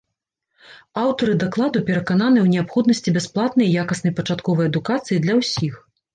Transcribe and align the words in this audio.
Аўтары 1.01 1.35
дакладу 1.43 1.83
перакананыя 1.89 2.43
ў 2.47 2.55
неабходнасці 2.55 3.15
бясплатнай 3.19 3.67
і 3.71 3.77
якаснай 3.83 4.17
пачатковай 4.23 4.73
адукацыі 4.73 5.21
для 5.29 5.39
ўсіх. 5.45 5.73